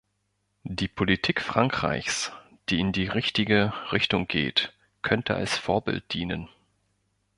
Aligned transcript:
Die 0.63 0.87
Politik 0.87 1.41
Frankreichs, 1.41 2.31
die 2.69 2.79
in 2.79 2.91
die 2.91 3.05
richtige 3.05 3.71
Richtung 3.91 4.27
geht, 4.27 4.73
könnte 5.03 5.35
als 5.35 5.55
Vorbild 5.59 6.11
dienen. 6.13 6.49